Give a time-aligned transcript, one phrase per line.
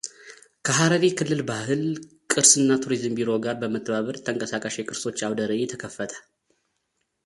[0.65, 1.81] ከሀረሪ ክልል ባህል፣
[2.31, 6.11] ቅርስና ቱሪዝም ቢሮ ጋር በመተባበር ተንቀሳቃሽ የቅርሶች አውደርዕይ ተከፈተ።